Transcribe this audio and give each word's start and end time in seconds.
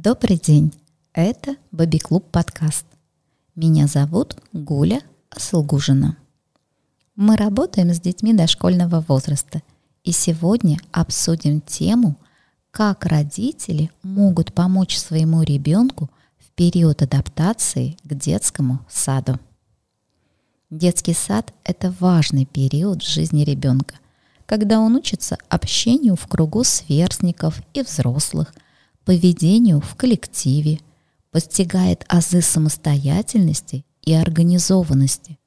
Добрый 0.00 0.36
день! 0.36 0.72
Это 1.12 1.56
Бэби 1.72 1.98
Клуб 1.98 2.30
подкаст. 2.30 2.86
Меня 3.56 3.88
зовут 3.88 4.36
Гуля 4.52 5.00
Асылгужина. 5.28 6.16
Мы 7.16 7.36
работаем 7.36 7.92
с 7.92 7.98
детьми 8.00 8.32
дошкольного 8.32 9.00
возраста, 9.08 9.60
и 10.04 10.12
сегодня 10.12 10.78
обсудим 10.92 11.60
тему, 11.60 12.14
как 12.70 13.06
родители 13.06 13.90
могут 14.04 14.52
помочь 14.54 14.96
своему 14.96 15.42
ребенку 15.42 16.08
в 16.38 16.52
период 16.52 17.02
адаптации 17.02 17.96
к 18.04 18.14
детскому 18.14 18.86
саду. 18.88 19.40
Детский 20.70 21.14
сад– 21.14 21.52
это 21.64 21.92
важный 21.98 22.46
период 22.46 23.02
в 23.02 23.08
жизни 23.08 23.42
ребенка, 23.42 23.96
когда 24.46 24.78
он 24.78 24.94
учится 24.94 25.38
общению 25.48 26.14
в 26.14 26.28
кругу 26.28 26.62
сверстников 26.62 27.60
и 27.74 27.82
взрослых, 27.82 28.54
поведению 29.08 29.80
в 29.80 29.94
коллективе, 29.94 30.80
постигает 31.30 32.04
азы 32.08 32.42
самостоятельности 32.42 33.86
и 34.02 34.12
организованности, 34.12 35.38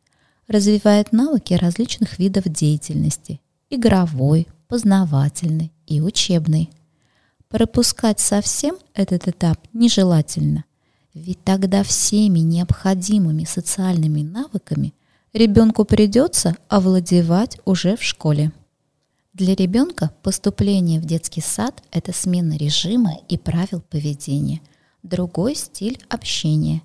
развивает 0.48 1.12
навыки 1.12 1.54
различных 1.54 2.18
видов 2.18 2.46
деятельности– 2.46 3.40
игровой, 3.70 4.48
познавательной 4.68 5.72
и 5.86 6.02
учебной. 6.02 6.72
Пропускать 7.50 8.20
совсем 8.20 8.78
этот 8.96 9.28
этап 9.28 9.60
нежелательно, 9.74 10.64
ведь 11.14 11.44
тогда 11.44 11.84
всеми 11.84 12.40
необходимыми 12.40 13.44
социальными 13.44 14.24
навыками 14.24 14.96
ребенку 15.34 15.86
придется 15.86 16.58
овладевать 16.68 17.60
уже 17.66 17.96
в 17.96 18.02
школе. 18.02 18.52
Для 19.34 19.56
ребенка 19.56 20.12
поступление 20.24 21.00
в 21.00 21.06
детский 21.06 21.42
сад– 21.42 21.84
это 21.92 22.14
смена 22.14 22.58
режима 22.58 23.18
и 23.30 23.38
правил 23.38 23.82
поведения, 23.82 24.62
другой 25.04 25.56
стиль 25.56 26.00
общения. 26.10 26.82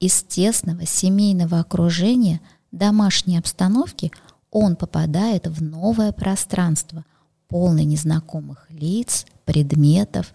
Из 0.00 0.22
тесного 0.22 0.86
семейного 0.86 1.60
окружения 1.60 2.40
домашней 2.72 3.38
обстановки 3.38 4.10
он 4.50 4.76
попадает 4.76 5.46
в 5.46 5.62
новое 5.62 6.12
пространство, 6.12 7.04
полное 7.48 7.84
незнакомых 7.84 8.66
лиц, 8.70 9.26
предметов, 9.44 10.34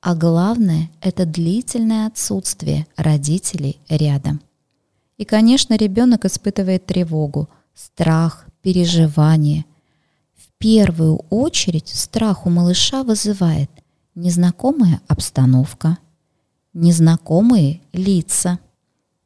а 0.00 0.14
главное– 0.14 0.90
это 1.00 1.26
длительное 1.26 2.06
отсутствие 2.06 2.86
родителей 2.96 3.80
рядом– 3.88 4.40
и, 5.16 5.24
конечно, 5.24 5.74
ребенок 5.76 6.24
испытывает 6.24 6.86
тревогу, 6.86 7.48
страх, 7.74 8.46
переживание. 8.62 9.64
Первую 10.64 11.16
очередь 11.28 11.88
страх 11.88 12.46
у 12.46 12.48
малыша 12.48 13.02
вызывает 13.02 13.70
незнакомая 14.14 15.02
обстановка, 15.08 15.98
незнакомые 16.72 17.82
лица, 17.92 18.58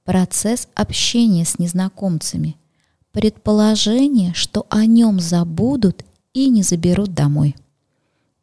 процесс 0.03 0.66
общения 0.75 1.44
с 1.44 1.61
незнакомцами, 1.61 2.56
предположение, 3.12 4.34
что 4.34 4.66
о 4.69 4.84
нем 4.84 5.20
забудут 5.20 6.05
и 6.34 6.48
не 6.48 6.64
заберут 6.64 7.14
домой. 7.14 7.55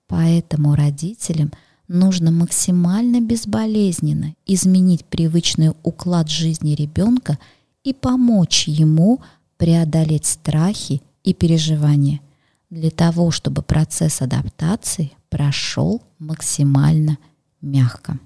Поэтому 0.08 0.74
родителям– 0.74 1.52
нужно 1.90 2.32
максимально 2.32 3.20
безболезненно 3.20 4.36
изменить 4.46 5.04
привычный 5.04 5.74
уклад 5.84 6.30
жизни 6.30 6.74
ребенка 6.76 7.40
и 7.84 7.94
помочь 7.94 8.70
ему 8.70 9.20
преодолеть 9.58 10.26
страхи 10.26 11.02
и 11.26 11.34
переживания 11.34 12.22
для 12.70 12.92
того, 12.92 13.32
чтобы 13.32 13.62
процесс 13.62 14.22
адаптации 14.22 15.12
прошел 15.30 16.02
максимально 16.20 17.18
мягко. 17.62 18.20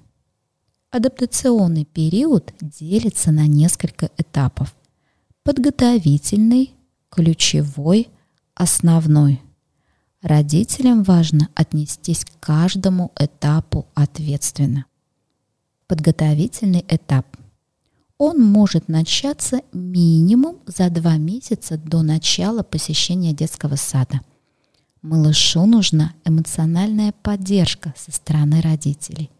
Адаптационный 0.90 1.84
период 1.84 2.52
делится 2.60 3.32
на 3.32 3.46
несколько 3.46 4.10
этапов. 4.16 4.74
Подготовительный, 5.42 6.74
ключевой, 7.10 8.08
основной– 8.54 9.40
Родителям 10.22 11.02
важно 11.02 11.48
отнестись 11.54 12.26
к 12.26 12.40
каждому 12.40 13.10
этапу 13.18 13.86
ответственно. 13.94 14.84
Подготовительный 15.86 16.84
этап. 16.88 17.26
Он 18.18 18.38
может 18.38 18.88
начаться 18.88 19.62
минимум 19.72 20.58
за 20.66 20.90
два 20.90 21.16
месяца 21.16 21.78
до 21.78 22.02
начала 22.02 22.62
посещения 22.62 23.32
детского 23.32 23.76
сада. 23.76 24.20
Малышу 25.02 25.66
нужна 25.66 26.12
эмоциональная 26.24 27.12
поддержка 27.22 27.94
со 27.96 28.12
стороны 28.12 28.60
родителей. 28.60 29.30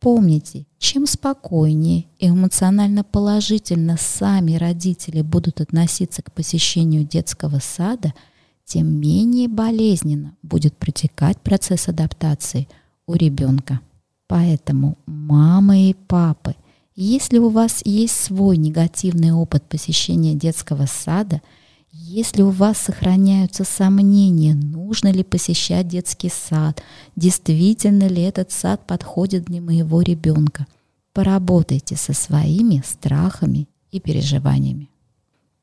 Помните, 0.00 0.66
чем 0.78 1.06
спокойнее 1.06 2.06
и 2.18 2.28
эмоционально 2.28 3.02
положительно 3.02 3.96
сами 3.98 4.54
родители 4.54 5.22
будут 5.22 5.60
относиться 5.60 6.22
к 6.22 6.32
посещению 6.32 7.04
детского 7.04 7.58
сада– 7.58 8.12
тем 8.66 9.00
менее 9.00 9.48
болезненно 9.48 10.34
будет 10.42 10.76
протекать 10.76 11.40
процесс 11.40 11.88
адаптации 11.88 12.68
у 13.06 13.14
ребенка. 13.14 13.80
Поэтому 14.26 14.98
мамы 15.06 15.90
и 15.90 15.94
папы, 15.94 16.56
если 16.96 17.38
у 17.38 17.48
вас 17.48 17.82
есть 17.84 18.16
свой 18.16 18.56
негативный 18.56 19.30
опыт 19.30 19.62
посещения 19.68 20.34
детского 20.34 20.86
сада, 20.86 21.42
если 21.98 22.42
у 22.42 22.50
вас 22.50 22.78
сохраняются 22.78 23.64
сомнения, 23.64 24.54
нужно 24.54 25.10
ли 25.10 25.24
посещать 25.24 25.88
детский 25.88 26.28
сад, 26.28 26.82
действительно 27.16 28.06
ли 28.06 28.22
этот 28.22 28.52
сад 28.52 28.86
подходит 28.86 29.44
для 29.44 29.60
моего 29.60 30.02
ребенка, 30.02 30.66
поработайте 31.12 31.96
со 31.96 32.12
своими 32.12 32.82
страхами 32.84 33.66
и 33.90 34.00
переживаниями. 34.00 34.90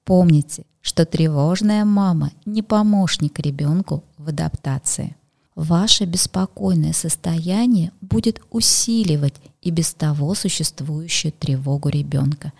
Помните, 0.05 0.65
что 0.81 1.05
тревожная 1.05 1.85
мама 1.85 2.31
не 2.45 2.61
помощник 2.61 3.39
ребенку 3.39 4.03
в 4.17 4.29
адаптации. 4.29 5.15
Ваше 5.55 6.05
беспокойное 6.05 6.93
состояние 6.93 7.91
будет 8.01 8.41
усиливать 8.49 9.35
и 9.61 9.69
без 9.69 9.93
того 9.93 10.33
существующую 10.33 11.31
тревогу 11.31 11.89
ребенка. 11.89 12.53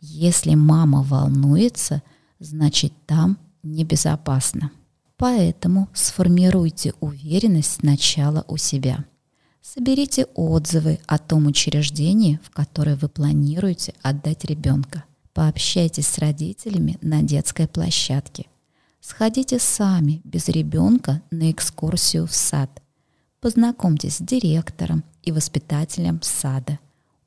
Если 0.00 0.54
мама 0.54 1.02
волнуется, 1.02 2.02
значит 2.38 2.92
там 3.06 3.38
небезопасно. 3.62 4.70
Поэтому 5.16 5.88
сформируйте 5.94 6.92
уверенность 7.00 7.80
сначала 7.80 8.44
у 8.48 8.56
себя. 8.56 9.04
Соберите 9.62 10.26
отзывы 10.34 11.00
о 11.06 11.18
том 11.18 11.46
учреждении, 11.46 12.38
в 12.42 12.50
которое 12.50 12.96
вы 12.96 13.08
планируете 13.08 13.94
отдать 14.02 14.44
ребенка– 14.44 15.04
Пообщайтесь 15.36 16.06
с 16.06 16.16
родителями 16.16 16.96
на 17.02 17.20
детской 17.20 17.68
площадке. 17.68 18.46
Сходите 19.02 19.58
сами, 19.58 20.22
без 20.24 20.48
ребенка, 20.48 21.20
на 21.30 21.50
экскурсию 21.50 22.26
в 22.26 22.34
сад. 22.34 22.70
Познакомьтесь 23.42 24.16
с 24.16 24.22
директором 24.22 25.04
и 25.22 25.32
воспитателем 25.32 26.22
сада. 26.22 26.78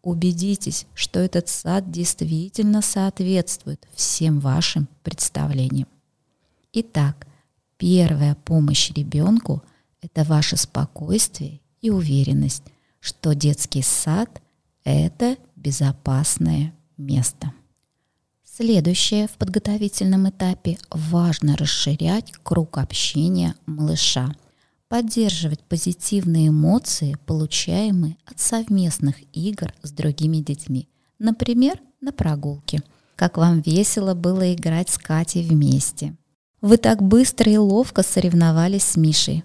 Убедитесь, 0.02 0.86
что 0.94 1.20
этот 1.20 1.50
сад 1.50 1.92
действительно 1.92 2.82
соответствует 2.82 3.86
всем 3.94 4.40
вашим 4.40 4.88
представлениям. 5.04 5.88
Итак, 6.72 7.28
первая 7.78 8.36
помощь 8.36 8.92
ребенку– 8.92 9.62
это 10.02 10.24
ваше 10.24 10.56
спокойствие 10.56 11.60
и 11.82 11.90
уверенность, 11.90 12.64
что 13.00 13.34
детский 13.36 13.82
сад– 13.82 14.42
это 14.84 15.36
безопасное 15.56 16.74
место. 16.98 17.52
Следующее 18.44 19.28
в 19.28 19.32
подготовительном 19.32 20.30
этапе– 20.30 20.78
важно 20.92 21.58
расширять 21.58 22.34
круг 22.44 22.78
общения 22.78 23.56
малыша, 23.66 24.36
поддерживать 24.90 25.64
позитивные 25.64 26.50
эмоции, 26.50 27.18
получаемые 27.26 28.18
от 28.26 28.40
совместных 28.40 29.16
игр 29.34 29.74
с 29.82 29.92
другими 29.92 30.38
детьми, 30.38 30.90
например, 31.20 31.80
на 32.02 32.12
прогулке. 32.12 32.82
Как 33.16 33.38
вам 33.38 33.62
весело 33.62 34.14
было 34.14 34.54
играть 34.54 34.90
с 34.90 34.98
Катей 34.98 35.48
вместе. 35.48 36.18
Вы 36.62 36.78
так 36.78 37.02
быстро 37.02 37.52
и 37.52 37.58
ловко 37.58 38.04
соревновались 38.04 38.84
с 38.84 38.98
Мишей. 38.98 39.44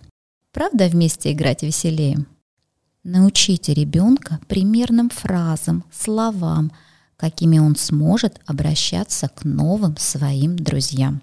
Правда, 0.52 0.88
вместе 0.88 1.32
играть 1.32 1.62
веселее? 1.62 2.26
Научите 3.05 3.75
ребенка 3.75 4.41
примерным 4.49 5.11
фразам, 5.11 5.85
словам– 5.93 6.73
какими 7.17 7.58
он 7.58 7.76
сможет 7.76 8.41
обращаться 8.46 9.29
к 9.29 9.44
новым 9.44 9.96
своим 9.96 10.56
друзьям. 10.56 11.23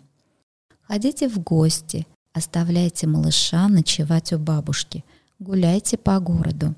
Ходите 0.88 1.30
в 1.30 1.40
гости, 1.40 2.08
оставляйте 2.34 3.08
малыша 3.08 3.68
ночевать 3.68 4.34
у 4.34 4.40
бабушки, 4.40 5.04
гуляйте 5.40 5.98
по 5.98 6.20
городу. 6.20 6.76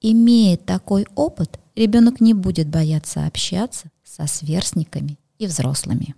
Имея 0.00 0.56
такой 0.56 1.06
опыт, 1.14 1.58
ребенок 1.74 2.20
не 2.20 2.34
будет 2.34 2.68
бояться 2.68 3.26
общаться 3.26 3.90
со 4.04 4.26
сверстниками 4.26 5.18
и 5.38 5.46
взрослыми. 5.46 6.14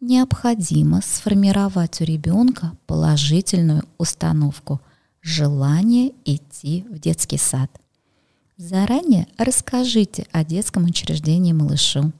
Необходимо 0.00 1.00
сформировать 1.02 2.00
у 2.00 2.04
ребенка 2.04 2.72
положительную 2.86 3.84
установку– 3.98 4.80
желание 5.20 6.12
идти 6.24 6.86
в 6.88 6.98
детский 6.98 7.38
сад– 7.38 7.70
Заранее 8.58 9.28
расскажите 9.36 10.26
о 10.32 10.44
детском 10.44 10.84
учреждении 10.84 11.52
малышу. 11.52 12.10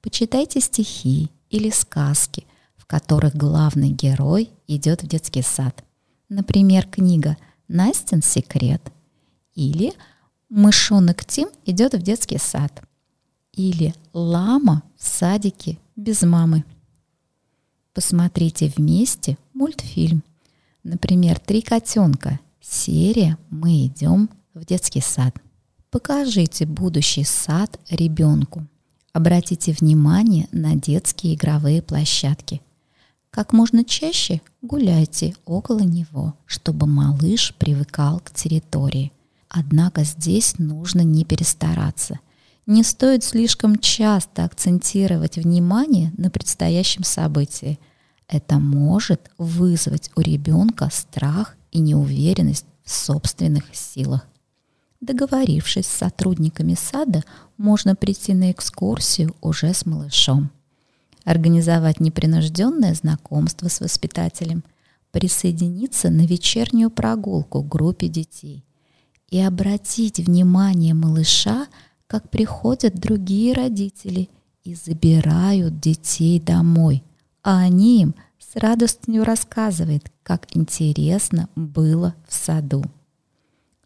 Почитайте 0.00 0.60
стихи 0.60 1.28
или 1.50 1.70
сказки, 1.70 2.46
которых 2.88 3.36
главный 3.36 3.90
герой 3.90 4.50
идет 4.66 5.04
в 5.04 5.06
детский 5.06 5.42
сад. 5.42 5.84
Например, 6.28 6.86
книга 6.86 7.36
«Настин 7.68 8.22
секрет» 8.22 8.82
или 9.54 9.92
«Мышонок 10.48 11.24
Тим 11.24 11.48
идет 11.66 11.94
в 11.94 12.02
детский 12.02 12.38
сад» 12.38 12.82
или 13.52 13.94
«Лама 14.12 14.82
в 14.96 15.06
садике 15.06 15.78
без 15.94 16.22
мамы». 16.22 16.64
Посмотрите 17.92 18.72
вместе 18.74 19.36
мультфильм. 19.52 20.24
Например, 20.82 21.38
«Три 21.38 21.60
котенка». 21.60 22.40
Серия 22.60 23.36
«Мы 23.50 23.86
идем 23.86 24.30
в 24.54 24.64
детский 24.64 25.02
сад». 25.02 25.34
Покажите 25.90 26.64
будущий 26.64 27.24
сад 27.24 27.78
ребенку. 27.90 28.66
Обратите 29.12 29.72
внимание 29.72 30.48
на 30.52 30.74
детские 30.74 31.34
игровые 31.34 31.82
площадки. 31.82 32.62
Как 33.30 33.52
можно 33.52 33.84
чаще 33.84 34.40
гуляйте 34.62 35.34
около 35.44 35.80
него, 35.80 36.34
чтобы 36.46 36.86
малыш 36.86 37.54
привыкал 37.58 38.20
к 38.20 38.30
территории. 38.30 39.12
Однако 39.48 40.04
здесь 40.04 40.58
нужно 40.58 41.02
не 41.02 41.24
перестараться. 41.24 42.20
Не 42.66 42.82
стоит 42.82 43.24
слишком 43.24 43.78
часто 43.78 44.44
акцентировать 44.44 45.36
внимание 45.36 46.12
на 46.16 46.30
предстоящем 46.30 47.04
событии. 47.04 47.78
Это 48.28 48.58
может 48.58 49.30
вызвать 49.38 50.10
у 50.16 50.20
ребенка 50.20 50.90
страх 50.92 51.56
и 51.70 51.80
неуверенность 51.80 52.66
в 52.84 52.90
собственных 52.90 53.64
силах. 53.72 54.26
Договорившись 55.00 55.86
с 55.86 55.96
сотрудниками 55.96 56.74
сада, 56.74 57.22
можно 57.56 57.94
прийти 57.94 58.34
на 58.34 58.50
экскурсию 58.50 59.34
уже 59.40 59.72
с 59.72 59.86
малышом. 59.86 60.50
Организовать 61.24 62.00
непринужденное 62.00 62.94
знакомство 62.94 63.68
с 63.68 63.80
воспитателем, 63.80 64.64
присоединиться 65.10 66.10
на 66.10 66.26
вечернюю 66.26 66.90
прогулку 66.90 67.62
к 67.62 67.68
группе 67.68 68.08
детей 68.08 68.64
и 69.28 69.40
обратить 69.40 70.18
внимание 70.18 70.94
малыша, 70.94 71.66
как 72.06 72.30
приходят 72.30 72.94
другие 72.94 73.52
родители 73.52 74.30
и 74.64 74.74
забирают 74.74 75.80
детей 75.80 76.40
домой, 76.40 77.04
а 77.42 77.58
они 77.58 78.02
им 78.02 78.14
с 78.38 78.56
радостью 78.56 79.24
рассказывают, 79.24 80.10
как 80.22 80.46
интересно 80.56 81.48
было 81.54 82.14
в 82.26 82.34
саду. 82.34 82.84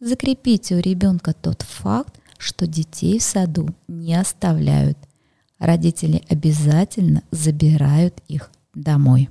Закрепите 0.00 0.76
у 0.76 0.80
ребенка 0.80 1.32
тот 1.32 1.62
факт, 1.62 2.20
что 2.38 2.66
детей 2.66 3.18
в 3.18 3.22
саду 3.22 3.68
не 3.86 4.14
оставляют. 4.14 4.98
Родители 5.62 6.24
обязательно 6.28 7.22
забирают 7.30 8.20
их 8.26 8.50
домой. 8.74 9.28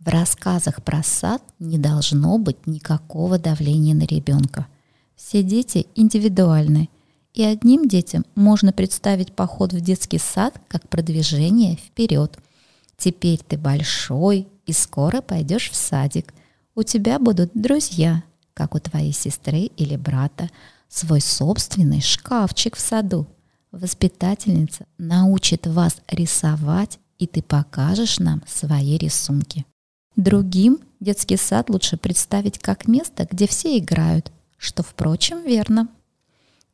В 0.00 0.08
рассказах 0.08 0.82
про 0.82 1.04
сад 1.04 1.40
не 1.60 1.78
должно 1.78 2.38
быть 2.38 2.66
никакого 2.66 3.38
давления 3.38 3.94
на 3.94 4.02
ребенка. 4.02 4.66
Все 5.14 5.44
дети 5.44 5.86
индивидуальны, 5.94 6.88
и 7.34 7.44
одним 7.44 7.86
детям 7.86 8.26
можно 8.34 8.72
представить 8.72 9.32
поход 9.32 9.72
в 9.72 9.80
детский 9.80 10.18
сад 10.18 10.60
как 10.66 10.88
продвижение 10.88 11.76
вперед. 11.76 12.36
Теперь 12.96 13.38
ты 13.46 13.56
большой 13.56 14.48
и 14.66 14.72
скоро 14.72 15.20
пойдешь 15.20 15.70
в 15.70 15.76
садик. 15.76 16.34
У 16.74 16.82
тебя 16.82 17.20
будут 17.20 17.52
друзья, 17.54 18.24
как 18.54 18.74
у 18.74 18.80
твоей 18.80 19.12
сестры 19.12 19.70
или 19.76 19.94
брата, 19.94 20.50
свой 20.88 21.20
собственный 21.20 22.00
шкафчик 22.00 22.74
в 22.74 22.80
саду. 22.80 23.28
Воспитательница 23.76 24.86
научит 24.96 25.66
вас 25.66 26.00
рисовать, 26.08 26.98
и 27.18 27.26
ты 27.26 27.42
покажешь 27.42 28.18
нам 28.18 28.42
свои 28.46 28.96
рисунки. 28.96 29.66
Другим 30.16 30.78
детский 30.98 31.36
сад 31.36 31.68
лучше 31.68 31.98
представить 31.98 32.58
как 32.58 32.88
место, 32.88 33.28
где 33.30 33.46
все 33.46 33.76
играют, 33.76 34.32
что, 34.56 34.82
впрочем, 34.82 35.42
верно. 35.44 35.88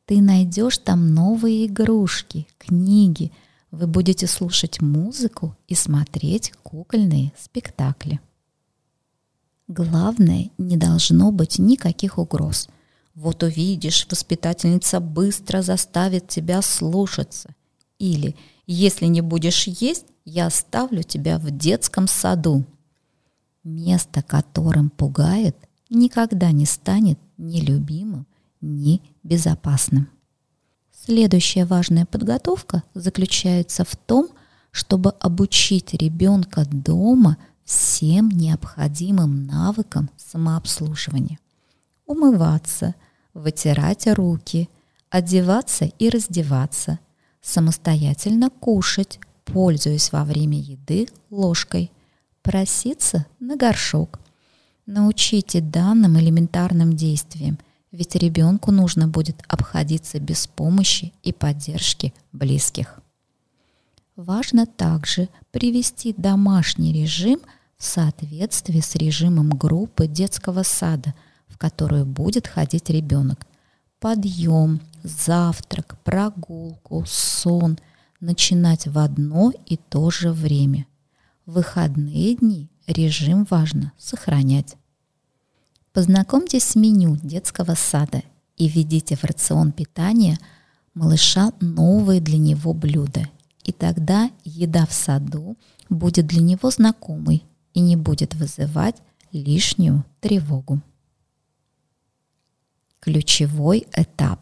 Ты 0.05 0.21
найдешь 0.21 0.77
там 0.77 1.13
новые 1.13 1.65
игрушки, 1.65 2.47
книги, 2.57 3.33
вы 3.69 3.85
будете 3.87 4.25
слушать 4.25 4.79
музыку 4.79 5.57
и 5.67 5.75
смотреть 5.75 6.53
кукольные 6.63 7.33
спектакли. 7.37 8.21
Главное, 9.67 10.51
не 10.57 10.77
должно 10.77 11.33
быть 11.33 11.59
никаких 11.59 12.17
угроз. 12.17 12.69
Вот 13.15 13.43
увидишь, 13.43 14.07
воспитательница 14.09 14.99
быстро 14.99 15.61
заставит 15.61 16.27
тебя 16.27 16.61
слушаться. 16.61 17.55
Или, 17.99 18.35
если 18.65 19.05
не 19.05 19.21
будешь 19.21 19.67
есть, 19.67 20.05
я 20.25 20.47
оставлю 20.47 21.03
тебя 21.03 21.37
в 21.37 21.51
детском 21.51 22.07
саду. 22.07 22.65
Место, 23.63 24.23
которым 24.23 24.89
пугает, 24.89 25.55
никогда 25.89 26.51
не 26.51 26.65
станет 26.65 27.19
ни 27.37 27.61
любимым, 27.61 28.25
ни 28.61 29.01
безопасным. 29.21 30.09
Следующая 30.91 31.65
важная 31.65 32.05
подготовка 32.05 32.83
заключается 32.93 33.83
в 33.85 33.95
том, 33.95 34.29
чтобы 34.71 35.11
обучить 35.11 35.93
ребенка 35.93 36.65
дома– 36.65 37.37
всем 37.63 38.29
необходимым 38.29 39.45
навыкам 39.45 40.09
самообслуживания. 40.17 41.39
Умываться, 42.05 42.95
вытирать 43.33 44.07
руки, 44.07 44.69
одеваться 45.09 45.85
и 45.85 46.09
раздеваться, 46.09 46.99
самостоятельно 47.41 48.49
кушать, 48.49 49.19
пользуясь 49.45 50.11
во 50.11 50.23
время 50.23 50.59
еды 50.59 51.07
ложкой, 51.29 51.91
проситься 52.41 53.25
на 53.39 53.55
горшок. 53.55 54.19
Научите 54.85 55.61
данным 55.61 56.19
элементарным 56.19 56.93
действиям, 56.93 57.57
ведь 57.91 58.15
ребенку 58.15 58.71
нужно 58.71 59.07
будет 59.07 59.41
обходиться 59.47 60.19
без 60.19 60.47
помощи 60.47 61.13
и 61.23 61.31
поддержки 61.31 62.13
близких. 62.31 62.99
Важно 64.15 64.65
также 64.65 65.29
привести 65.51 66.13
домашний 66.15 66.93
режим 66.93 67.39
в 67.77 67.83
соответствии 67.83 68.79
с 68.79 68.95
режимом 68.95 69.49
группы 69.49 70.07
детского 70.07 70.63
сада, 70.63 71.13
которую 71.63 72.05
будет 72.05 72.45
ходить 72.45 72.89
ребенок. 72.89 73.47
Подъем, 74.01 74.81
завтрак, 75.01 75.97
прогулку, 76.03 77.05
сон 77.07 77.79
начинать 78.19 78.85
в 78.85 78.99
одно 78.99 79.53
и 79.65 79.77
то 79.77 80.11
же 80.11 80.33
время. 80.33 80.87
В 81.45 81.53
выходные 81.53 82.35
дни 82.35 82.69
режим 82.85 83.47
важно 83.49 83.93
сохранять. 83.97 84.75
Познакомьтесь 85.93 86.65
с 86.65 86.75
меню 86.75 87.15
детского 87.15 87.75
сада 87.75 88.23
и 88.57 88.67
введите 88.67 89.15
в 89.15 89.23
рацион 89.23 89.71
питания 89.71 90.37
малыша 90.93 91.53
новые 91.61 92.19
для 92.19 92.39
него 92.39 92.73
блюда 92.73 93.29
и 93.63 93.71
тогда 93.71 94.29
еда 94.43 94.85
в 94.85 94.91
саду 94.91 95.55
будет 95.87 96.27
для 96.27 96.41
него 96.41 96.69
знакомой 96.71 97.45
и 97.73 97.79
не 97.79 97.95
будет 97.95 98.35
вызывать 98.35 98.97
лишнюю 99.31 100.03
тревогу. 100.19 100.81
Ключевой 103.03 103.85
этап. 103.97 104.39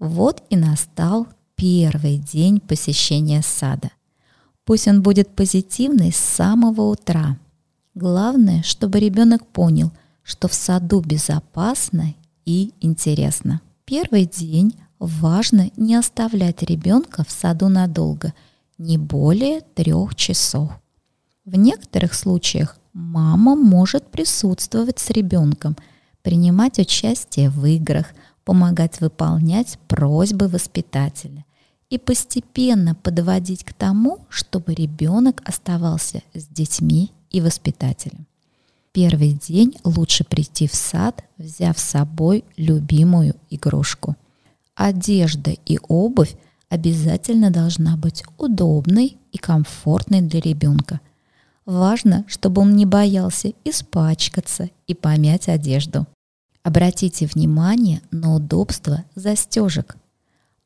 Вот 0.00 0.42
и 0.50 0.56
настал 0.56 1.28
первый 1.54 2.18
день 2.18 2.58
посещения 2.58 3.42
сада. 3.42 3.92
Пусть 4.64 4.88
он 4.88 5.02
будет 5.02 5.36
позитивный 5.36 6.10
с 6.10 6.16
самого 6.16 6.82
утра. 6.90 7.38
Главное, 7.94 8.64
чтобы 8.64 8.98
ребенок 8.98 9.46
понял, 9.46 9.92
что 10.24 10.48
в 10.48 10.54
саду 10.54 10.98
безопасно 10.98 12.16
и 12.44 12.72
интересно. 12.80 13.60
Первый 13.84 14.26
день 14.26 14.74
важно 14.98 15.70
не 15.76 15.94
оставлять 15.94 16.64
ребенка 16.64 17.22
в 17.24 17.30
саду 17.30 17.68
надолго, 17.68 18.34
не 18.78 18.98
более 18.98 19.60
трех 19.60 20.16
часов. 20.16 20.72
В 21.44 21.54
некоторых 21.54 22.14
случаях 22.14 22.80
мама 22.92 23.54
может 23.54 24.08
присутствовать 24.10 24.98
с 24.98 25.10
ребенком, 25.10 25.76
принимать 26.26 26.80
участие 26.80 27.48
в 27.48 27.64
играх, 27.64 28.08
помогать 28.44 29.00
выполнять 29.00 29.78
просьбы 29.86 30.48
воспитателя 30.48 31.44
и 31.88 31.96
постепенно 31.96 32.96
подводить 32.96 33.62
к 33.62 33.72
тому, 33.72 34.18
чтобы 34.28 34.74
ребенок 34.74 35.40
оставался 35.46 36.22
с 36.34 36.44
детьми 36.48 37.12
и 37.30 37.40
воспитателем. 37.40 38.26
Первый 38.90 39.34
день 39.34 39.76
лучше 39.84 40.24
прийти 40.24 40.66
в 40.66 40.74
сад, 40.74 41.22
взяв 41.38 41.78
с 41.78 41.84
собой 41.84 42.44
любимую 42.56 43.36
игрушку– 43.48 44.16
Одежда 44.76 45.52
и 45.64 45.78
обувь 45.88 46.36
обязательно 46.68 47.50
должна 47.50 47.96
быть 47.96 48.22
удобной 48.36 49.16
и 49.32 49.38
комфортной 49.38 50.20
для 50.20 50.40
ребенка. 50.40 51.00
Важно, 51.64 52.24
чтобы 52.28 52.60
он 52.60 52.76
не 52.76 52.84
боялся 52.84 53.52
испачкаться 53.64 54.68
и 54.86 54.94
помять 54.94 55.48
одежду. 55.48 56.06
Обратите 56.66 57.26
внимание 57.26 58.02
на 58.10 58.34
удобство 58.34 59.04
застежек. 59.14 59.96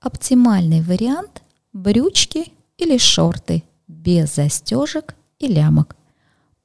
Оптимальный 0.01 0.81
вариант– 0.81 1.43
брючки 1.75 2.55
или 2.79 2.97
шорты 2.97 3.65
без 3.87 4.37
застежек 4.37 5.15
и 5.39 5.47
лямок. 5.47 5.97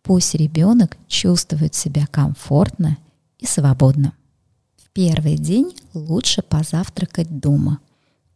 Пусть 0.04 0.36
ребенок 0.36 0.96
чувствует 1.10 1.76
себя 1.76 2.08
комфортно 2.08 2.98
и 3.38 3.46
свободно. 3.46 4.14
В 4.78 4.90
первый 4.92 5.36
день 5.36 5.76
лучше 5.94 6.42
позавтракать 6.42 7.38
дома. 7.42 7.80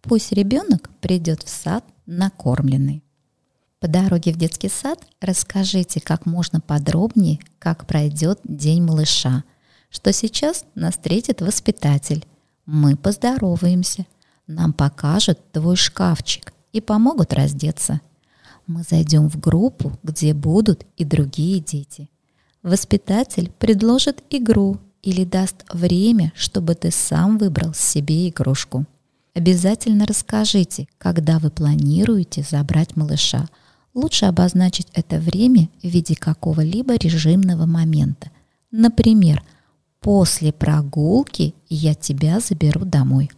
Пусть 0.01 0.33
ребенок 0.33 0.89
придет 0.99 1.43
в 1.43 1.49
сад 1.49 1.85
накормленный. 2.07 3.05
По 3.79 3.87
дороге 3.87 4.33
в 4.33 4.37
детский 4.37 4.67
сад 4.67 4.99
расскажите 5.21 6.01
как 6.01 6.25
можно 6.25 6.59
подробнее, 6.59 7.39
как 7.57 7.87
пройдет 7.87 8.41
день 8.43 8.83
малыша, 8.83 9.45
что 9.89 10.13
сейчас 10.13 10.65
нас 10.75 10.95
встретит 10.95 11.41
воспитатель. 11.41 12.25
Мы 12.65 12.95
поздороваемся, 12.95 14.05
нам 14.47 14.73
покажут 14.73 15.39
твой 15.51 15.75
шкафчик 15.75 16.53
и 16.71 16.81
помогут 16.81 17.33
раздеться. 17.33 18.01
Мы 18.67 18.83
зайдем 18.83 19.29
в 19.29 19.39
группу, 19.39 19.97
где 20.03 20.33
будут 20.33 20.85
и 20.97 21.03
другие 21.03 21.59
дети. 21.59 22.09
Воспитатель 22.61 23.51
предложит 23.57 24.23
игру 24.29 24.77
или 25.01 25.23
даст 25.23 25.65
время, 25.71 26.31
чтобы 26.35 26.75
ты 26.75 26.91
сам 26.91 27.37
выбрал 27.37 27.73
себе 27.73 28.29
игрушку. 28.29 28.85
Обязательно 29.33 30.05
расскажите, 30.05 30.87
когда 30.97 31.39
вы 31.39 31.49
планируете 31.49 32.43
забрать 32.43 32.95
малыша– 32.95 33.47
лучше 33.93 34.25
обозначить 34.25 34.87
это 34.93 35.19
время 35.19 35.69
в 35.81 35.87
виде 35.87 36.15
какого-либо 36.15 36.95
режимного 36.95 37.65
момента. 37.65 38.31
Например, 38.71 39.43
после 39.99 40.51
прогулки 40.51 41.53
я 41.69 41.93
тебя 41.93 42.39
заберу 42.39 42.85
домой. 42.85 43.29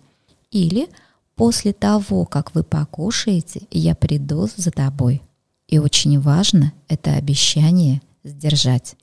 Или 0.52 0.90
после 1.36 1.74
того, 1.74 2.26
как 2.26 2.54
вы 2.54 2.64
покушаете, 2.64 3.62
я 3.72 3.96
приду 3.96 4.48
за 4.56 4.72
тобой. 4.72 5.22
И 5.68 5.80
очень 5.80 6.20
важно 6.20 6.74
это 6.88 7.16
обещание 7.16 8.02
сдержать. 8.24 8.96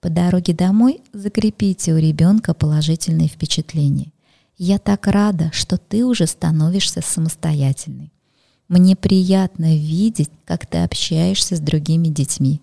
По 0.00 0.08
дороге 0.08 0.52
домой 0.52 1.00
закрепите 1.12 1.92
у 1.92 1.98
ребенка 1.98 2.54
положительные 2.54 3.28
впечатления. 3.28 4.12
Я 4.56 4.78
так 4.78 5.06
рада, 5.06 5.50
что 5.52 5.78
ты 5.78 6.04
уже 6.04 6.26
становишься 6.26 7.02
самостоятельной. 7.02 8.12
Мне 8.68 8.96
приятно 8.96 9.76
видеть, 9.76 10.30
как 10.44 10.66
ты 10.66 10.78
общаешься 10.78 11.56
с 11.56 11.60
другими 11.60 12.08
детьми. 12.08 12.60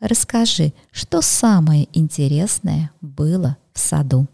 Расскажи, 0.00 0.72
что 0.90 1.22
самое 1.22 1.88
интересное 1.98 2.90
было 3.00 3.56
в 3.72 3.78
саду. 3.78 4.26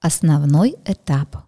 Основной 0.00 0.76
этап. 0.84 1.44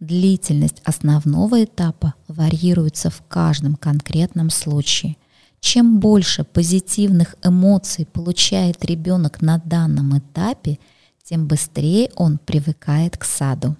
Длительность 0.00 0.82
основного 0.84 1.64
этапа 1.64 2.14
варьируется 2.28 3.10
в 3.10 3.22
каждом 3.28 3.76
конкретном 3.76 4.50
случае. 4.50 5.16
Чем 5.60 5.98
больше 5.98 6.44
позитивных 6.44 7.36
эмоций 7.42 8.04
получает 8.04 8.84
ребенок 8.84 9.40
на 9.40 9.58
данном 9.58 10.18
этапе, 10.18 10.78
тем 11.22 11.46
быстрее 11.46 12.10
он 12.16 12.36
привыкает 12.36 13.16
к 13.16 13.24
саду. 13.24 13.76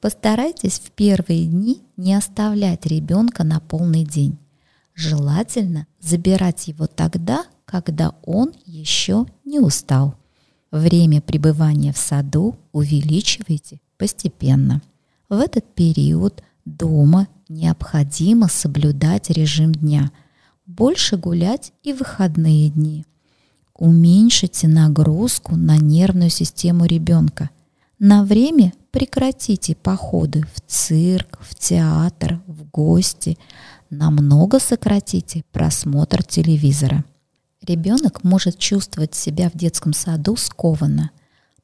Постарайтесь 0.00 0.78
в 0.78 0.90
первые 0.90 1.46
дни 1.46 1.82
не 1.96 2.14
оставлять 2.14 2.84
ребенка 2.84 3.44
на 3.44 3.60
полный 3.60 4.04
день. 4.04 4.38
Желательно 4.94 5.86
забирать 6.00 6.68
его 6.68 6.86
тогда, 6.86 7.44
когда 7.66 8.14
он 8.24 8.52
еще 8.64 9.26
не 9.44 9.60
устал. 9.60 10.14
Время 10.70 11.20
пребывания 11.20 11.92
в 11.92 11.98
саду 11.98 12.56
увеличивайте 12.72 13.80
постепенно. 13.98 14.80
В 15.28 15.38
этот 15.38 15.64
период 15.74 16.42
дома 16.64 17.28
необходимо 17.48 18.48
соблюдать 18.48 19.30
режим 19.30 19.72
дня, 19.72 20.10
больше 20.64 21.16
гулять 21.16 21.72
и 21.82 21.92
выходные 21.92 22.70
дни. 22.70 23.04
Уменьшите 23.74 24.68
нагрузку 24.68 25.54
на 25.56 25.76
нервную 25.76 26.30
систему 26.30 26.86
ребенка. 26.86 27.50
На 27.98 28.24
время 28.24 28.72
прекратите 28.90 29.74
походы 29.74 30.44
в 30.54 30.60
цирк, 30.66 31.38
в 31.40 31.54
театр, 31.54 32.40
в 32.46 32.64
гости. 32.70 33.38
Намного 33.90 34.58
сократите 34.58 35.44
просмотр 35.52 36.24
телевизора. 36.24 37.04
Ребенок 37.66 38.24
может 38.24 38.58
чувствовать 38.58 39.14
себя 39.14 39.50
в 39.50 39.56
детском 39.56 39.92
саду 39.92 40.36
скованно. 40.36 41.10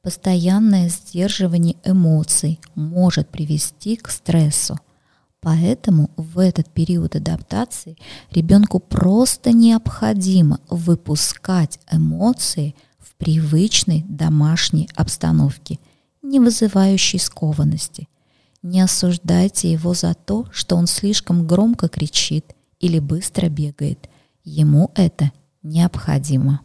Постоянное 0.02 0.88
сдерживание 0.88 1.76
эмоций 1.85 2.61
может 2.75 3.28
привести 3.28 3.97
к 3.97 4.09
стрессу. 4.11 4.78
Поэтому 5.40 6.11
в 6.16 6.38
этот 6.38 6.68
период 6.68 7.16
адаптации 7.16 7.97
ребенку 8.30 8.78
просто 8.78 9.52
необходимо 9.52 10.61
выпускать 10.68 11.78
эмоции 11.90 12.75
в 12.99 13.14
привычной 13.16 14.04
домашней 14.09 14.88
обстановке– 14.97 15.78
не 16.23 16.40
вызывающий 16.40 17.18
скованности. 17.18 18.09
Не 18.62 18.80
осуждайте 18.80 19.71
его 19.71 19.92
за 19.92 20.14
то, 20.14 20.47
что 20.52 20.76
он 20.76 20.87
слишком 20.87 21.47
громко 21.47 21.88
кричит 21.88 22.54
или 22.80 22.99
быстро 23.00 23.49
бегает. 23.49 24.09
Ему 24.44 24.90
это 24.94 25.32
необходимо. 25.62 26.61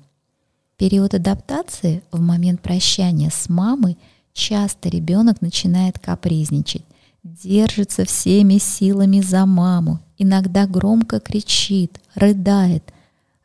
период 0.78 1.14
адаптации, 1.14 2.04
в 2.12 2.22
момент 2.22 2.62
прощания 2.62 3.30
с 3.30 3.50
мамой, 3.50 3.98
часто 4.34 4.90
ребенок 4.90 5.42
начинает 5.42 5.98
капризничать, 5.98 6.84
держится 7.24 8.06
всеми 8.06 8.58
силами 8.58 9.22
за 9.22 9.46
маму, 9.46 10.00
иногда 10.18 10.68
громко 10.68 11.20
кричит, 11.20 12.00
рыдает. 12.16 12.84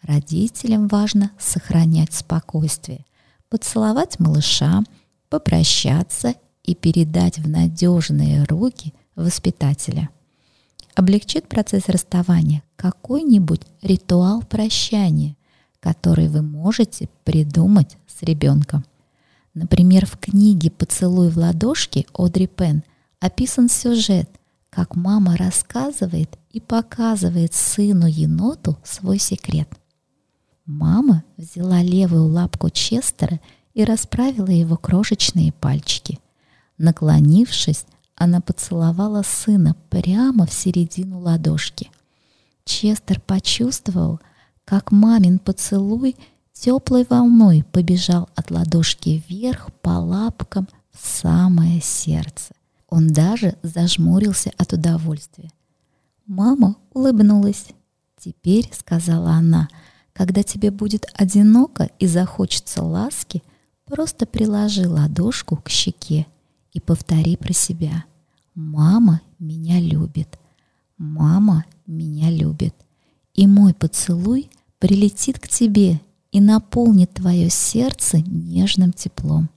Родителям 0.02 0.88
важно 0.88 1.30
сохранять 1.38 2.12
спокойствие, 2.12 3.04
поцеловать 3.48 4.18
малыша, 4.18 4.82
попрощаться 5.28 6.34
и 6.64 6.74
передать 6.74 7.38
в 7.38 7.48
надежные 7.48 8.44
руки 8.44 8.92
воспитателя. 9.14 10.10
Облегчит 10.94 11.48
процесс 11.48 11.88
расставания 11.88 12.62
какой-нибудь 12.76 13.62
ритуал 13.80 14.42
прощания, 14.42 15.36
который 15.82 16.28
вы 16.28 16.42
можете 16.42 17.08
придумать 17.24 17.96
с 18.06 18.22
ребенком. 18.22 18.84
Например, 19.52 20.06
в 20.06 20.16
книге 20.16 20.70
«Поцелуй 20.70 21.28
в 21.28 21.36
ладошки» 21.36 22.06
Одри 22.14 22.46
Пен 22.46 22.84
описан 23.20 23.68
сюжет, 23.68 24.30
как 24.70 24.94
мама 24.94 25.36
рассказывает 25.36 26.38
и 26.50 26.60
показывает 26.60 27.52
сыну-еноту 27.52 28.78
свой 28.84 29.18
секрет. 29.18 29.68
Мама 30.64 31.24
взяла 31.36 31.82
левую 31.82 32.28
лапку 32.28 32.70
Честера 32.70 33.40
и 33.74 33.84
расправила 33.84 34.50
его 34.50 34.76
крошечные 34.76 35.52
пальчики. 35.52 36.20
Наклонившись, 36.78 37.86
она 38.14 38.40
поцеловала 38.40 39.22
сына 39.22 39.74
прямо 39.90 40.46
в 40.46 40.52
середину 40.52 41.18
ладошки. 41.18 41.90
Честер 42.64 43.20
почувствовал, 43.20 44.20
как 44.72 44.90
мамин 44.90 45.38
поцелуй 45.38 46.16
теплой 46.54 47.04
волной 47.10 47.62
побежал 47.72 48.30
от 48.34 48.50
ладошки 48.50 49.22
вверх 49.28 49.68
по 49.82 49.90
лапкам 49.98 50.66
в 50.90 51.06
самое 51.06 51.82
сердце. 51.82 52.54
Он 52.88 53.08
даже 53.08 53.58
зажмурился 53.62 54.50
от 54.56 54.72
удовольствия. 54.72 55.52
Мама 56.24 56.76
улыбнулась. 56.94 57.66
«Теперь»,— 58.18 58.70
сказала 58.72 59.32
она,— 59.32 59.68
«когда 60.14 60.42
тебе 60.42 60.70
будет 60.70 61.04
одиноко 61.12 61.90
и 61.98 62.06
захочется 62.06 62.82
ласки, 62.82 63.42
Просто 63.84 64.24
приложи 64.24 64.88
ладошку 64.88 65.56
к 65.56 65.68
щеке 65.68 66.26
и 66.72 66.80
повтори 66.80 67.36
про 67.36 67.52
себя. 67.52 68.04
Мама 68.54 69.20
меня 69.38 69.78
любит. 69.80 70.38
Мама 70.96 71.66
меня 71.86 72.30
любит. 72.30 72.74
И 73.34 73.46
мой 73.46 73.74
поцелуй 73.74 74.50
прилетит 74.82 75.38
к 75.38 75.46
тебе 75.46 76.00
и 76.32 76.40
наполнит 76.40 77.12
твое 77.12 77.48
сердце 77.50 78.18
нежным 78.18 78.92
теплом. 78.92 79.48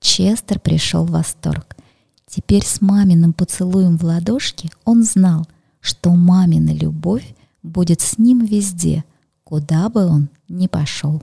Честер 0.00 0.58
пришел 0.58 1.04
в 1.04 1.10
восторг. 1.10 1.76
Теперь 2.26 2.64
с 2.64 2.80
маминым 2.80 3.34
поцелуем 3.34 3.98
в 3.98 4.02
ладошке 4.02 4.70
он 4.86 5.04
знал, 5.04 5.46
что 5.80 6.14
мамина 6.14 6.70
любовь 6.70 7.34
будет 7.62 8.00
с 8.00 8.16
ним 8.16 8.42
везде, 8.42 9.04
куда 9.44 9.90
бы 9.90 10.06
он 10.06 10.30
ни 10.48 10.68
пошел. 10.68 11.22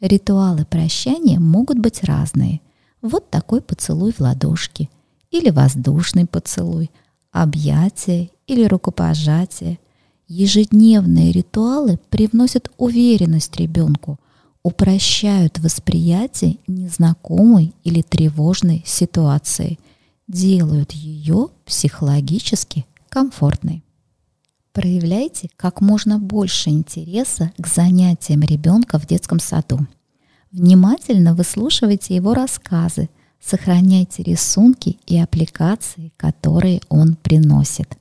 Ритуалы 0.00 0.64
прощания 0.64 1.40
могут 1.40 1.80
быть 1.80 2.04
разные. 2.04 2.60
Вот 3.02 3.30
такой 3.30 3.62
поцелуй 3.62 4.12
в 4.12 4.20
ладошки, 4.20 4.90
или 5.32 5.50
воздушный 5.50 6.24
поцелуй, 6.24 6.92
объятие 7.32 8.30
или 8.46 8.64
рукопожатие. 8.64 9.80
Ежедневные 10.26 11.32
ритуалы 11.32 11.98
привносят 12.08 12.70
уверенность 12.78 13.56
ребенку, 13.56 14.18
упрощают 14.62 15.58
восприятие 15.58 16.56
незнакомой 16.66 17.74
или 17.84 18.00
тревожной 18.00 18.82
ситуации, 18.86 19.78
делают 20.26 20.92
ее 20.92 21.48
психологически 21.66 22.86
комфортной. 23.10 23.84
Проявляйте 24.72 25.50
как 25.56 25.82
можно 25.82 26.18
больше 26.18 26.70
интереса 26.70 27.52
к 27.58 27.66
занятиям 27.66 28.40
ребенка 28.40 28.98
в 28.98 29.06
детском 29.06 29.38
саду. 29.38 29.86
Внимательно 30.50 31.34
выслушивайте 31.34 32.16
его 32.16 32.32
рассказы, 32.32 33.10
сохраняйте 33.40 34.22
рисунки 34.22 34.98
и 35.06 35.18
аппликации, 35.18 36.12
которые 36.16 36.80
он 36.88 37.14
приносит. 37.14 37.98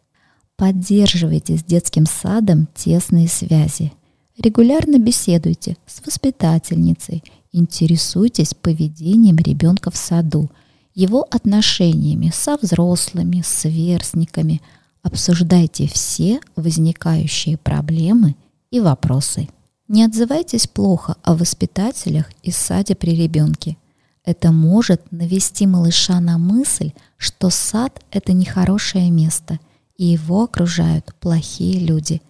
Поддерживайте 0.58 1.58
с 1.58 1.64
детским 1.64 2.06
садом 2.06 2.68
тесные 2.76 3.28
связи. 3.28 3.92
Регулярно 4.38 4.98
беседуйте 4.98 5.78
с 5.86 6.06
воспитательницей, 6.06 7.24
интересуйтесь 7.52 8.54
поведением 8.54 9.38
ребенка 9.38 9.92
в 9.92 9.98
саду, 9.98 10.50
его 10.96 11.26
отношениями 11.30 12.32
со 12.34 12.58
взрослыми, 12.58 13.42
с 13.42 13.48
сверстниками. 13.48 14.62
Обсуждайте 15.02 15.88
все 15.88 16.40
возникающие 16.56 17.58
проблемы 17.58 18.36
и 18.72 18.80
вопросы. 18.80 19.50
Не 19.88 20.04
отзывайтесь 20.06 20.68
плохо 20.68 21.18
о 21.24 21.36
воспитателях 21.36 22.32
и 22.42 22.52
саде 22.52 22.96
при 22.96 23.16
ребенке. 23.16 23.78
Это 24.24 24.52
может 24.52 25.12
навести 25.12 25.68
малыша 25.68 26.20
на 26.20 26.38
мысль, 26.38 26.94
что 27.18 27.50
сад– 27.50 28.02
это 28.12 28.32
нехорошее 28.32 29.12
место, 29.12 29.60
и 29.98 30.06
его 30.06 30.44
окружают 30.44 31.14
плохие 31.20 31.80
люди. 31.80 32.22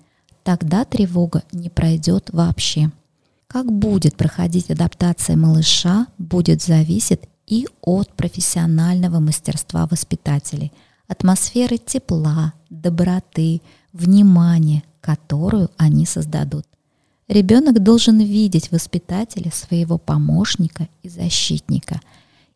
Тогда 0.44 0.86
тревога 0.86 1.44
не 1.52 1.70
пройдет 1.70 2.30
вообще. 2.32 2.92
Как 3.48 3.72
будет 3.72 4.16
проходить 4.16 4.70
адаптация 4.72 5.38
малыша, 5.38 6.08
будет 6.18 6.62
зависеть 6.62 7.22
и 7.48 7.68
от 7.82 8.14
профессионального 8.14 9.20
мастерства 9.20 9.88
воспитателей, 9.88 10.72
атмосферы 11.08 11.78
тепла, 11.78 12.54
доброты, 12.70 13.62
внимания, 13.92 14.84
которую 15.02 15.70
они 15.78 16.06
создадут. 16.06 16.66
Ребенок 17.28 17.82
должен 17.82 18.20
видеть 18.20 18.72
воспитателя 18.72 19.52
своего 19.52 19.98
помощника 19.98 20.88
и 21.04 21.10
защитника. 21.10 22.02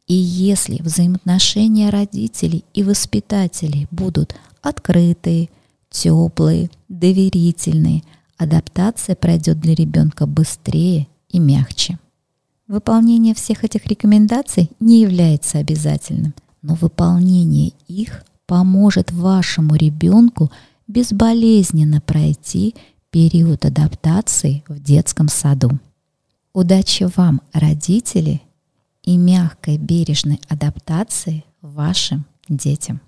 И 0.08 0.14
если 0.14 0.82
взаимоотношения 0.82 1.90
родителей 1.90 2.64
и 2.74 2.84
воспитателей 2.84 3.88
будут 3.92 4.36
открытые, 4.62 5.50
теплые, 5.90 6.70
доверительные, 6.88 8.04
адаптация 8.38 9.16
пройдет 9.16 9.60
для 9.60 9.76
ребенка 9.76 10.26
быстрее 10.26 11.08
и 11.30 11.40
мягче. 11.40 12.00
Выполнение 12.68 13.34
всех 13.34 13.64
этих 13.64 13.86
рекомендаций 13.88 14.70
не 14.80 15.02
является 15.02 15.58
обязательным, 15.58 16.34
но 16.62 16.76
выполнение 16.76 17.74
их 17.88 18.24
поможет 18.46 19.12
вашему 19.12 19.76
ребенку 19.76 20.52
безболезненно 20.88 22.02
пройти 22.02 22.76
период 23.10 23.66
адаптации 23.66 24.64
в 24.68 24.82
детском 24.82 25.28
саду. 25.28 25.80
Удачи 26.54 27.10
вам, 27.16 27.42
родители, 27.54 28.42
и 29.08 29.16
мягкой 29.18 29.78
бережной 29.78 30.42
адаптации 30.50 31.46
вашим 31.62 32.26
детям. 32.50 33.00